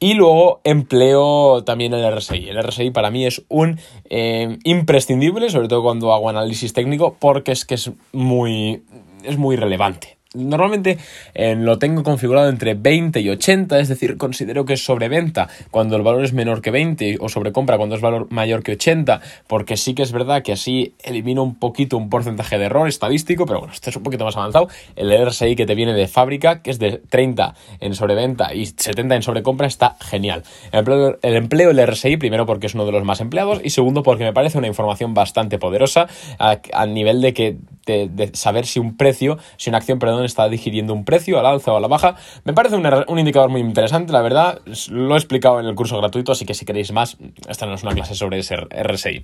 Y 0.01 0.15
luego 0.15 0.61
empleo 0.65 1.65
también 1.65 1.95
el 1.95 2.05
RSI. 2.15 2.49
El 2.49 2.63
RSI 2.63 2.91
para 2.91 3.11
mí 3.11 3.25
es 3.25 3.43
un 3.49 3.79
eh, 4.11 4.59
imprescindible, 4.65 5.49
sobre 5.51 5.69
todo 5.69 5.83
cuando 5.83 6.13
hago 6.13 6.29
análisis 6.29 6.73
técnico, 6.73 7.17
porque 7.19 7.53
es 7.53 7.65
que 7.65 7.75
es 7.77 7.91
muy, 8.13 8.83
es 9.23 9.39
muy 9.39 9.57
relevante. 9.57 10.19
Normalmente 10.35 10.99
eh, 11.35 11.55
lo 11.55 11.79
tengo 11.79 12.03
configurado 12.03 12.49
entre 12.49 12.75
20 12.75 13.21
y 13.21 13.31
80, 13.31 13.79
es 13.79 13.89
decir, 13.89 14.17
considero 14.17 14.65
que 14.65 14.73
es 14.73 14.85
sobreventa 14.85 15.49
cuando 15.71 15.95
el 15.97 16.03
valor 16.03 16.25
es 16.25 16.33
menor 16.33 16.61
que 16.61 16.73
20 16.73 17.19
o 17.21 17.29
sobrecompra 17.29 17.77
cuando 17.77 17.95
es 17.95 18.01
valor 18.01 18.27
mayor 18.31 18.65
que 18.65 18.73
80, 18.73 19.21
porque 19.47 19.77
sí 19.77 19.95
que 19.95 20.03
es 20.03 20.11
verdad 20.11 20.43
que 20.43 20.53
así 20.53 20.95
elimino 21.05 21.45
un 21.45 21.55
poquito 21.55 21.97
un 21.97 22.11
porcentaje 22.11 22.59
de 22.59 22.65
error 22.65 22.89
estadístico, 22.89 23.47
pero 23.47 23.61
bueno, 23.61 23.75
este 23.75 23.91
es 23.91 23.97
un 23.97 24.03
poquito 24.03 24.25
más 24.25 24.37
avanzado. 24.37 24.69
El 24.97 25.13
RSI 25.25 25.55
que 25.55 25.67
te 25.67 25.77
viene 25.77 25.93
de 25.93 26.09
fábrica, 26.09 26.63
que 26.63 26.71
es 26.73 26.81
de 26.81 27.01
30 27.09 27.55
en 27.79 27.95
sobreventa 27.95 28.53
y 28.55 28.67
70 28.67 29.15
en 29.15 29.23
sobrecompra, 29.23 29.69
está 29.69 29.97
genial. 30.01 30.43
El 30.73 30.81
empleo, 30.81 31.19
el 31.23 31.37
empleo 31.37 31.73
RSI, 31.87 32.17
primero 32.17 32.45
porque 32.45 32.67
es 32.67 32.75
uno 32.75 32.87
de 32.87 32.93
los 32.93 33.05
más 33.05 33.21
empleados 33.21 33.61
y 33.63 33.71
segundo 33.71 34.03
porque 34.03 34.25
me 34.25 34.33
parece 34.33 34.59
una 34.59 34.67
información 34.67 35.15
bastante 35.15 35.59
poderosa 35.59 36.09
a, 36.39 36.59
a 36.73 36.87
nivel 36.87 37.21
de 37.21 37.35
que 37.35 37.57
de, 37.87 38.31
saber 38.35 38.67
si 38.67 38.79
un 38.79 38.97
precio, 38.97 39.39
si 39.57 39.71
una 39.71 39.79
acción, 39.79 39.99
perdón, 39.99 40.25
está 40.25 40.49
digiriendo 40.49 40.93
un 40.93 41.05
precio 41.05 41.39
al 41.39 41.47
alza 41.47 41.73
o 41.73 41.77
a 41.77 41.81
la 41.81 41.89
baja. 41.89 42.17
Me 42.45 42.53
parece 42.53 42.77
un, 42.77 43.19
indicador 43.19 43.51
muy 43.51 43.61
interesante, 43.61 44.13
la 44.13 44.23
verdad. 44.23 44.61
Lo 44.91 45.15
he 45.15 45.19
explicado 45.19 45.61
en 45.61 45.67
el 45.67 45.75
curso 45.75 45.99
gratuito, 45.99 46.33
así 46.33 46.45
que 46.45 46.55
si 46.55 46.65
queréis 46.65 46.93
más, 46.93 47.17
esta 47.49 47.67
no 47.67 47.75
es 47.75 47.83
una 47.83 47.93
clase 47.93 48.15
sobre 48.15 48.39
ese 48.39 48.57
RSI. 48.57 49.23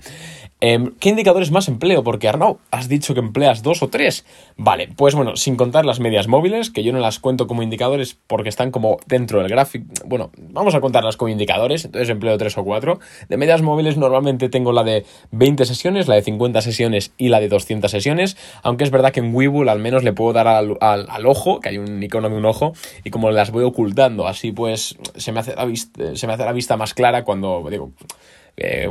Em, 0.61 0.93
¿Qué 0.99 1.09
indicadores 1.09 1.50
más 1.50 1.69
empleo? 1.69 2.02
Porque 2.02 2.29
Arnaud, 2.29 2.59
has 2.71 2.88
dicho 2.88 3.14
que 3.14 3.21
empleas 3.21 3.62
dos 3.62 3.83
o 3.83 3.88
tres. 3.88 4.25
Vale, 4.57 4.88
pues 4.97 5.14
bueno, 5.14 5.37
sin 5.37 5.57
contar 5.57 5.87
las 5.87 6.00
medias 6.00 6.29
móviles, 6.29 6.71
que 6.71 6.83
yo 6.83 6.93
no 6.93 6.99
las 6.99 7.19
cuento 7.19 7.47
como 7.47 7.62
indicadores 7.62 8.19
porque 8.26 8.49
están 8.49 8.71
como 8.71 8.99
dentro 9.07 9.40
del 9.40 9.49
gráfico. 9.49 9.87
Bueno, 10.05 10.31
vamos 10.38 10.75
a 10.75 10.81
contarlas 10.81 11.17
como 11.17 11.31
indicadores, 11.31 11.85
entonces 11.85 12.09
empleo 12.11 12.37
tres 12.38 12.57
o 12.59 12.64
cuatro. 12.64 13.00
De 13.29 13.37
medias 13.37 13.62
móviles 13.62 13.97
normalmente 13.97 14.49
tengo 14.49 14.73
la 14.73 14.85
de 14.85 15.05
20 15.33 15.64
sesiones, 15.64 16.09
la 16.09 16.17
de 16.17 16.23
50 16.23 16.61
sesiones 16.61 17.12
y 17.17 17.29
la 17.29 17.40
de 17.40 17.49
200 17.49 17.90
sesiones. 17.90 18.37
Aunque 18.62 18.85
es 18.85 18.90
verdad 18.90 19.12
que 19.12 19.21
en 19.21 19.35
Webull 19.35 19.69
al 19.69 19.78
menos 19.78 20.04
le 20.04 20.12
puedo 20.12 20.33
dar 20.33 20.49
al, 20.49 20.76
al, 20.80 21.26
ojo, 21.26 21.61
que 21.61 21.71
hay 21.71 21.78
un 21.78 22.02
icono 22.02 22.28
de 22.28 22.37
un 22.37 22.45
ojo, 22.45 22.73
y 23.04 23.11
como 23.11 23.30
las 23.30 23.50
voy 23.50 23.64
ocultando, 23.64 24.26
así 24.26 24.52
pues 24.52 24.97
se 25.16 25.33
me 25.33 25.40
hace 25.40 25.54
la 25.54 25.64
vista, 25.64 26.16
se 26.16 26.26
me 26.26 26.35
hace 26.35 26.45
la 26.45 26.52
vista 26.52 26.76
más 26.76 26.95
clara 26.95 27.25
cuando 27.25 27.66
digo 27.71 27.92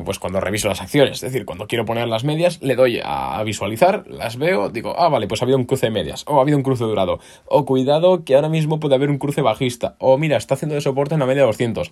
pues 0.03 0.19
cuando 0.19 0.39
reviso 0.39 0.67
las 0.67 0.81
acciones, 0.81 1.17
es 1.17 1.21
decir, 1.21 1.45
cuando 1.45 1.67
quiero 1.67 1.85
poner 1.85 2.07
las 2.07 2.23
medias, 2.23 2.61
le 2.61 2.75
doy 2.75 2.99
a 3.03 3.41
visualizar, 3.43 4.05
las 4.07 4.37
veo, 4.37 4.69
digo, 4.69 4.95
ah, 4.97 5.09
vale, 5.09 5.27
pues 5.27 5.41
ha 5.41 5.45
habido 5.45 5.57
un 5.57 5.65
cruce 5.65 5.87
de 5.87 5.91
medias, 5.91 6.23
o 6.27 6.39
ha 6.39 6.41
habido 6.41 6.57
un 6.57 6.63
cruce 6.63 6.83
durado, 6.83 7.19
o 7.45 7.65
cuidado 7.65 8.23
que 8.23 8.35
ahora 8.35 8.49
mismo 8.49 8.79
puede 8.79 8.95
haber 8.95 9.09
un 9.09 9.17
cruce 9.17 9.41
bajista, 9.41 9.95
o 9.99 10.17
mira, 10.17 10.37
está 10.37 10.55
haciendo 10.55 10.75
de 10.75 10.81
soporte 10.81 11.13
en 11.13 11.19
la 11.19 11.25
media 11.25 11.43
de 11.43 11.47
200, 11.47 11.91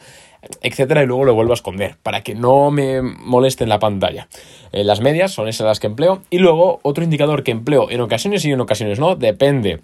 etcétera, 0.62 1.04
y 1.04 1.06
luego 1.06 1.26
lo 1.26 1.36
vuelvo 1.36 1.52
a 1.52 1.56
esconder 1.56 1.98
para 2.02 2.22
que 2.22 2.36
no 2.36 2.72
me 2.72 3.02
moleste 3.02 3.64
en 3.64 3.70
la 3.70 3.80
pantalla. 3.80 4.28
Eh, 4.72 4.84
las 4.84 5.02
medias 5.02 5.32
son 5.32 5.48
esas 5.48 5.68
las 5.68 5.80
que 5.80 5.88
empleo, 5.88 6.22
y 6.30 6.40
luego 6.40 6.80
otro 6.84 7.04
indicador 7.04 7.44
que 7.44 7.52
empleo 7.52 7.92
en 7.92 8.02
ocasiones 8.02 8.44
y 8.46 8.52
en 8.52 8.62
ocasiones 8.62 9.00
no, 9.00 9.16
depende 9.16 9.82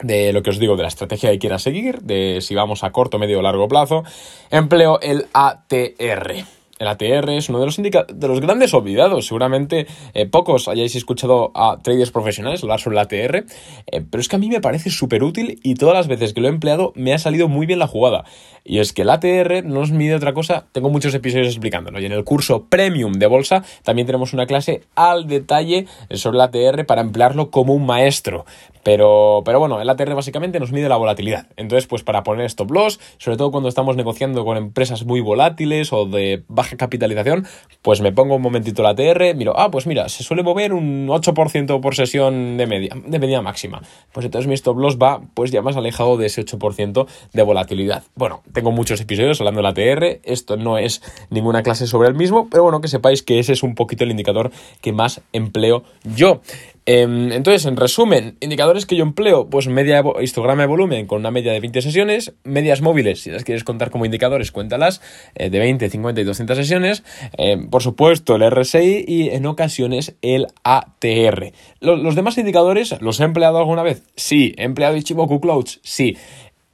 de 0.00 0.32
lo 0.32 0.42
que 0.42 0.50
os 0.50 0.58
digo, 0.58 0.76
de 0.76 0.82
la 0.82 0.88
estrategia 0.88 1.30
que 1.30 1.38
quiera 1.38 1.58
seguir, 1.58 2.02
de 2.02 2.38
si 2.40 2.54
vamos 2.54 2.84
a 2.84 2.90
corto, 2.90 3.18
medio 3.18 3.38
o 3.38 3.42
largo 3.42 3.68
plazo, 3.68 4.04
empleo 4.50 5.00
el 5.00 5.26
ATR. 5.32 6.61
El 6.82 6.88
ATR 6.88 7.30
es 7.30 7.48
uno 7.48 7.60
de 7.60 7.66
los, 7.66 7.76
de 7.76 8.28
los 8.28 8.40
grandes 8.40 8.74
olvidados. 8.74 9.28
Seguramente 9.28 9.86
eh, 10.14 10.26
pocos 10.26 10.66
hayáis 10.66 10.96
escuchado 10.96 11.52
a 11.54 11.78
traders 11.80 12.10
profesionales 12.10 12.64
hablar 12.64 12.80
sobre 12.80 12.96
el 12.96 13.02
ATR, 13.02 13.36
eh, 13.36 14.02
pero 14.10 14.20
es 14.20 14.26
que 14.26 14.34
a 14.34 14.40
mí 14.40 14.48
me 14.48 14.60
parece 14.60 14.90
súper 14.90 15.22
útil 15.22 15.60
y 15.62 15.76
todas 15.76 15.94
las 15.94 16.08
veces 16.08 16.32
que 16.32 16.40
lo 16.40 16.48
he 16.48 16.50
empleado 16.50 16.92
me 16.96 17.14
ha 17.14 17.20
salido 17.20 17.46
muy 17.46 17.66
bien 17.66 17.78
la 17.78 17.86
jugada. 17.86 18.24
Y 18.64 18.80
es 18.80 18.92
que 18.92 19.02
el 19.02 19.10
ATR 19.10 19.64
no 19.64 19.80
os 19.80 19.92
mide 19.92 20.16
otra 20.16 20.34
cosa, 20.34 20.66
tengo 20.72 20.90
muchos 20.90 21.14
episodios 21.14 21.46
explicándolo. 21.46 22.00
Y 22.00 22.06
en 22.06 22.12
el 22.12 22.24
curso 22.24 22.66
Premium 22.68 23.12
de 23.12 23.26
Bolsa 23.26 23.62
también 23.84 24.06
tenemos 24.06 24.32
una 24.32 24.46
clase 24.46 24.82
al 24.96 25.28
detalle 25.28 25.86
sobre 26.10 26.38
el 26.38 26.40
ATR 26.40 26.84
para 26.84 27.00
emplearlo 27.00 27.52
como 27.52 27.74
un 27.74 27.86
maestro. 27.86 28.44
Pero, 28.82 29.42
pero 29.44 29.60
bueno, 29.60 29.80
el 29.80 29.88
ATR 29.88 30.14
básicamente 30.14 30.58
nos 30.58 30.72
mide 30.72 30.88
la 30.88 30.96
volatilidad. 30.96 31.46
Entonces, 31.56 31.86
pues 31.86 32.02
para 32.02 32.24
poner 32.24 32.46
stop 32.46 32.72
loss, 32.72 32.98
sobre 33.18 33.36
todo 33.36 33.52
cuando 33.52 33.68
estamos 33.68 33.96
negociando 33.96 34.44
con 34.44 34.56
empresas 34.56 35.04
muy 35.04 35.20
volátiles 35.20 35.92
o 35.92 36.06
de 36.06 36.42
baja 36.48 36.71
capitalización, 36.76 37.46
pues 37.82 38.00
me 38.00 38.12
pongo 38.12 38.36
un 38.36 38.42
momentito 38.42 38.82
el 38.82 38.88
ATR, 38.88 39.34
miro, 39.34 39.58
ah, 39.58 39.70
pues 39.70 39.86
mira, 39.86 40.08
se 40.08 40.22
suele 40.22 40.42
mover 40.42 40.72
un 40.72 41.08
8% 41.08 41.80
por 41.80 41.94
sesión 41.94 42.56
de 42.56 42.66
media, 42.66 42.94
de 43.06 43.18
media 43.18 43.42
máxima. 43.42 43.82
Pues 44.12 44.26
entonces 44.26 44.48
mi 44.48 44.54
stop 44.54 44.78
loss 44.78 44.98
va 44.98 45.22
pues 45.34 45.50
ya 45.50 45.62
más 45.62 45.76
alejado 45.76 46.16
de 46.16 46.26
ese 46.26 46.44
8% 46.44 47.06
de 47.32 47.42
volatilidad. 47.42 48.04
Bueno, 48.14 48.42
tengo 48.52 48.72
muchos 48.72 49.00
episodios 49.00 49.40
hablando 49.40 49.62
del 49.62 49.66
ATR, 49.66 50.20
esto 50.24 50.56
no 50.56 50.78
es 50.78 51.02
ninguna 51.30 51.62
clase 51.62 51.86
sobre 51.86 52.08
el 52.08 52.14
mismo, 52.14 52.48
pero 52.50 52.62
bueno, 52.62 52.80
que 52.80 52.88
sepáis 52.88 53.22
que 53.22 53.38
ese 53.38 53.52
es 53.52 53.62
un 53.62 53.74
poquito 53.74 54.04
el 54.04 54.10
indicador 54.10 54.50
que 54.80 54.92
más 54.92 55.20
empleo 55.32 55.84
yo. 56.04 56.40
Em, 56.84 57.30
entonces, 57.32 57.64
en 57.66 57.76
resumen, 57.76 58.36
indicadores 58.40 58.86
que 58.86 58.96
yo 58.96 59.04
empleo, 59.04 59.48
pues 59.48 59.68
media 59.68 60.02
histograma 60.20 60.62
de 60.62 60.66
volumen 60.66 61.06
con 61.06 61.20
una 61.20 61.30
media 61.30 61.52
de 61.52 61.60
20 61.60 61.80
sesiones, 61.80 62.34
medias 62.42 62.80
móviles, 62.80 63.20
si 63.20 63.30
las 63.30 63.44
quieres 63.44 63.62
contar 63.62 63.90
como 63.90 64.04
indicadores, 64.04 64.50
cuéntalas, 64.50 65.00
eh, 65.36 65.48
de 65.48 65.58
20, 65.60 65.88
50 65.88 66.20
y 66.20 66.24
200 66.24 66.56
sesiones, 66.56 67.04
em, 67.38 67.70
por 67.70 67.82
supuesto 67.82 68.34
el 68.34 68.42
RSI 68.42 69.04
y 69.06 69.28
en 69.30 69.46
ocasiones 69.46 70.16
el 70.22 70.48
ATR. 70.64 71.52
Los, 71.80 72.14
demás 72.16 72.36
indicadores, 72.38 73.00
¿los 73.00 73.20
he 73.20 73.24
empleado 73.24 73.58
alguna 73.58 73.82
vez? 73.82 74.02
Sí. 74.16 74.54
¿He 74.56 74.64
empleado 74.64 74.96
Ichimoku 74.96 75.40
Clouds? 75.40 75.80
Sí. 75.82 76.16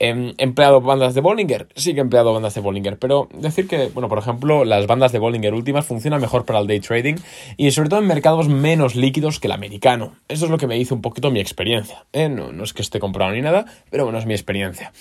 ¿He 0.01 0.35
empleado 0.39 0.81
bandas 0.81 1.15
de 1.15 1.21
Bollinger? 1.21 1.69
Sí 1.75 1.93
que 1.93 1.99
he 1.99 2.03
empleado 2.03 2.33
bandas 2.33 2.55
de 2.55 2.61
Bollinger, 2.61 2.99
pero 2.99 3.29
decir 3.35 3.67
que, 3.67 3.89
bueno, 3.89 4.09
por 4.09 4.19
ejemplo, 4.19 4.65
las 4.65 4.87
bandas 4.87 5.11
de 5.11 5.19
Bollinger 5.19 5.55
últimas 5.55 5.87
funcionan 5.87 6.21
mejor 6.21 6.45
para 6.45 6.61
el 6.61 6.69
day 6.69 6.79
trading 6.79 7.17
y 7.57 7.71
sobre 7.73 7.89
todo 7.89 7.99
en 8.01 8.07
mercados 8.07 8.49
menos 8.49 8.95
líquidos 8.95 9.41
que 9.41 9.49
el 9.49 9.53
americano. 9.53 10.13
Eso 10.29 10.45
es 10.45 10.51
lo 10.53 10.59
que 10.59 10.69
me 10.69 10.77
dice 10.77 10.95
un 10.95 11.03
poquito 11.03 11.33
mi 11.33 11.41
experiencia. 11.41 12.05
¿eh? 12.13 12.29
No, 12.29 12.53
no 12.53 12.63
es 12.63 12.73
que 12.73 12.83
esté 12.83 13.01
comprado 13.01 13.33
ni 13.33 13.43
nada, 13.43 13.65
pero 13.91 14.05
bueno, 14.05 14.19
es 14.21 14.27
mi 14.27 14.35
experiencia. 14.35 14.93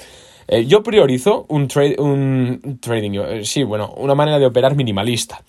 Eh, 0.48 0.66
yo 0.66 0.82
priorizo 0.82 1.46
un, 1.50 1.68
un 1.98 2.80
trading, 2.80 3.20
eh, 3.20 3.46
sí, 3.46 3.64
bueno, 3.64 3.94
una 3.98 4.16
manera 4.16 4.40
de 4.40 4.46
operar 4.46 4.76
minimalista. 4.76 5.44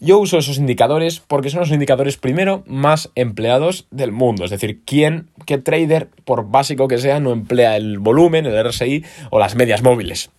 Yo 0.00 0.18
uso 0.18 0.38
esos 0.38 0.58
indicadores 0.58 1.20
porque 1.20 1.50
son 1.50 1.60
los 1.60 1.70
indicadores 1.70 2.16
primero 2.16 2.62
más 2.66 3.10
empleados 3.14 3.86
del 3.90 4.12
mundo. 4.12 4.44
Es 4.44 4.50
decir, 4.50 4.82
¿quién, 4.84 5.30
qué 5.46 5.58
trader, 5.58 6.08
por 6.24 6.50
básico 6.50 6.88
que 6.88 6.98
sea, 6.98 7.20
no 7.20 7.32
emplea 7.32 7.76
el 7.76 7.98
volumen, 7.98 8.46
el 8.46 8.68
RSI 8.68 9.04
o 9.30 9.38
las 9.38 9.54
medias 9.56 9.82
móviles? 9.82 10.30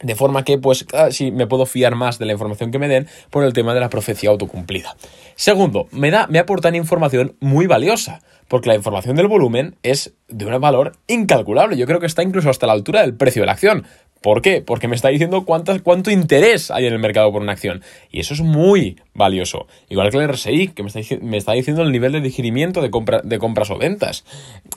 De 0.00 0.14
forma 0.14 0.44
que, 0.44 0.58
pues, 0.58 0.84
sí, 1.10 1.30
me 1.30 1.46
puedo 1.46 1.66
fiar 1.66 1.94
más 1.94 2.18
de 2.18 2.26
la 2.26 2.32
información 2.32 2.70
que 2.70 2.78
me 2.78 2.88
den 2.88 3.08
por 3.30 3.44
el 3.44 3.52
tema 3.52 3.72
de 3.74 3.80
la 3.80 3.88
profecía 3.88 4.30
autocumplida. 4.30 4.96
Segundo, 5.36 5.88
me 5.92 6.10
da, 6.10 6.26
me 6.26 6.38
aportan 6.38 6.74
información 6.74 7.36
muy 7.40 7.66
valiosa, 7.66 8.20
porque 8.48 8.68
la 8.68 8.74
información 8.74 9.16
del 9.16 9.28
volumen 9.28 9.76
es 9.82 10.14
de 10.28 10.46
un 10.46 10.60
valor 10.60 10.92
incalculable. 11.06 11.76
Yo 11.76 11.86
creo 11.86 12.00
que 12.00 12.06
está 12.06 12.22
incluso 12.22 12.50
hasta 12.50 12.66
la 12.66 12.72
altura 12.72 13.02
del 13.02 13.14
precio 13.14 13.42
de 13.42 13.46
la 13.46 13.52
acción. 13.52 13.86
¿Por 14.24 14.40
qué? 14.40 14.62
Porque 14.62 14.88
me 14.88 14.96
está 14.96 15.08
diciendo 15.08 15.44
cuánto 15.44 16.10
interés 16.10 16.70
hay 16.70 16.86
en 16.86 16.94
el 16.94 16.98
mercado 16.98 17.30
por 17.30 17.42
una 17.42 17.52
acción. 17.52 17.82
Y 18.10 18.20
eso 18.20 18.32
es 18.32 18.40
muy 18.40 18.98
valioso. 19.12 19.66
Igual 19.90 20.10
que 20.10 20.16
el 20.16 20.26
RSI, 20.26 20.68
que 20.68 20.82
me 20.82 21.36
está, 21.36 21.52
diciendo 21.52 21.82
el 21.82 21.92
nivel 21.92 22.12
de 22.12 22.22
digerimiento 22.22 22.80
de, 22.80 22.90
de 23.22 23.38
compras 23.38 23.70
o 23.70 23.76
ventas. 23.76 24.24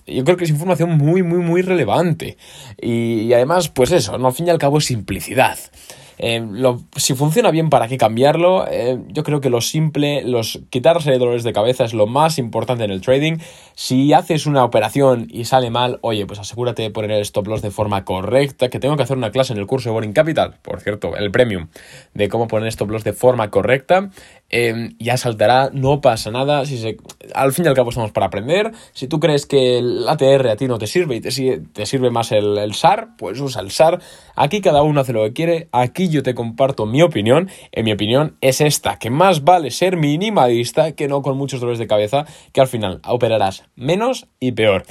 Yo 0.06 0.26
creo 0.26 0.36
que 0.36 0.44
es 0.44 0.50
información 0.50 0.98
muy, 0.98 1.24
muy, 1.24 1.40
muy 1.40 1.62
relevante. 1.62 2.36
Y, 2.78 3.32
además, 3.32 3.70
pues 3.70 3.94
eso, 3.94 4.16
al 4.16 4.34
fin 4.34 4.48
y 4.48 4.50
al 4.50 4.58
cabo 4.58 4.80
es 4.80 4.86
simplicidad. 4.86 5.58
Eh, 6.18 6.46
si 6.96 7.14
funciona 7.14 7.52
bien, 7.52 7.70
¿para 7.70 7.88
qué 7.88 7.98
cambiarlo? 7.98 8.66
Eh, 8.70 9.00
yo 9.10 9.24
creo 9.24 9.42
que 9.42 9.50
lo 9.50 9.62
simple, 9.62 10.24
los 10.24 10.60
quitarse 10.70 11.12
de 11.12 11.18
dolores 11.18 11.44
de 11.44 11.54
cabeza 11.54 11.84
es 11.84 11.94
lo 11.94 12.08
más 12.08 12.38
importante 12.38 12.84
en 12.84 12.92
el 12.92 13.02
trading. 13.02 13.38
Si 13.76 14.14
haces 14.14 14.46
una 14.46 14.64
operación 14.64 15.28
y 15.30 15.46
sale 15.46 15.70
mal, 15.70 16.00
oye, 16.02 16.26
pues 16.26 16.40
asegúrate 16.40 16.82
de 16.82 16.92
poner 16.92 17.12
el 17.12 17.22
stop 17.22 17.48
loss 17.48 17.62
de 17.62 17.72
forma 17.72 18.06
correcta, 18.06 18.70
que 18.70 18.80
tengo 18.80 18.98
que 18.98 19.04
hacer 19.04 19.18
una 19.18 19.32
clase 19.32 19.54
en 19.54 19.60
el 19.60 19.68
curso 19.68 19.90
de 19.90 19.94
Boring 19.94 20.14
Capital, 20.14 20.56
por 20.62 20.82
cierto, 20.82 21.16
el 21.16 21.32
premium, 21.32 21.68
de 22.14 22.30
cómo 22.30 22.48
poner 22.48 22.68
stop 22.70 22.90
loss 22.90 23.04
de 23.04 23.14
forma 23.14 23.50
correcta. 23.52 24.10
Eh, 24.50 24.96
ya 24.98 25.18
saltará, 25.18 25.70
no 25.74 26.00
pasa 26.00 26.32
nada. 26.32 26.66
Si 26.66 26.98
al 27.34 27.54
fin 27.54 27.66
y 27.66 27.68
al 27.68 27.74
cabo 27.74 27.90
estamos 27.90 28.12
para 28.12 28.28
aprender. 28.28 28.72
Si 28.94 29.08
tú 29.08 29.20
crees 29.20 29.46
que 29.46 29.80
el 29.80 30.08
ATR 30.08 30.48
a 30.50 30.56
ti 30.56 30.68
no 30.68 30.78
te 30.78 30.88
sirve 30.88 31.18
y 31.18 31.22
te, 31.22 31.30
te 31.74 31.86
sirve 31.86 32.10
más 32.10 32.32
el, 32.32 32.58
el 32.58 32.74
SAR, 32.74 33.10
pues 33.18 33.40
usa 33.40 33.62
el 33.62 33.72
SAR. 33.72 34.00
Aquí 34.38 34.62
cada 34.62 34.84
uno 34.84 35.02
hace 35.02 35.14
lo 35.14 35.24
que 35.24 35.34
quiere. 35.34 35.68
Aquí 35.72 36.10
yo 36.10 36.22
te 36.22 36.36
comparto 36.36 36.86
mi 36.86 37.02
opinión. 37.02 37.50
En 37.72 37.86
mi 37.86 37.92
opinión 37.92 38.38
es 38.40 38.62
esta, 38.62 39.00
que 39.00 39.10
más 39.10 39.44
vale 39.44 39.72
ser 39.72 39.98
minimalista 39.98 40.92
que 40.92 41.08
no 41.08 41.24
con 41.24 41.38
muchos 41.38 41.60
dolores 41.60 41.80
de 41.80 41.88
cabeza, 41.88 42.26
que 42.54 42.62
al 42.62 42.68
final 42.68 43.02
operarás 43.06 43.66
menos 43.76 44.28
y 44.40 44.52
peor. 44.52 44.84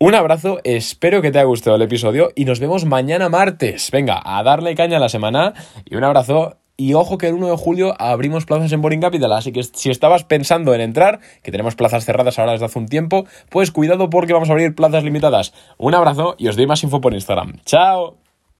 Un 0.00 0.14
abrazo, 0.14 0.58
espero 0.64 1.22
que 1.22 1.30
te 1.30 1.38
haya 1.38 1.46
gustado 1.46 1.76
el 1.76 1.82
episodio 1.82 2.30
y 2.34 2.44
nos 2.44 2.58
vemos 2.58 2.84
mañana 2.84 3.28
martes. 3.28 3.90
Venga, 3.92 4.20
a 4.24 4.42
darle 4.42 4.74
caña 4.74 4.96
a 4.96 5.00
la 5.00 5.08
semana 5.08 5.54
y 5.84 5.94
un 5.94 6.04
abrazo. 6.04 6.56
Y 6.76 6.94
ojo 6.94 7.18
que 7.18 7.26
el 7.26 7.34
1 7.34 7.48
de 7.48 7.56
julio 7.56 7.94
abrimos 7.98 8.46
plazas 8.46 8.70
en 8.70 8.80
Boring 8.80 9.00
Capital, 9.00 9.32
así 9.32 9.50
que 9.50 9.64
si 9.64 9.90
estabas 9.90 10.22
pensando 10.22 10.72
en 10.74 10.80
entrar, 10.80 11.18
que 11.42 11.50
tenemos 11.50 11.74
plazas 11.74 12.04
cerradas 12.04 12.38
ahora 12.38 12.52
desde 12.52 12.66
hace 12.66 12.78
un 12.78 12.86
tiempo, 12.86 13.26
pues 13.48 13.72
cuidado 13.72 14.10
porque 14.10 14.32
vamos 14.32 14.48
a 14.48 14.52
abrir 14.52 14.76
plazas 14.76 15.02
limitadas. 15.02 15.52
Un 15.76 15.96
abrazo 15.96 16.36
y 16.38 16.46
os 16.46 16.54
doy 16.54 16.68
más 16.68 16.84
info 16.84 17.00
por 17.00 17.14
Instagram. 17.14 17.58
¡Chao! 17.64 18.27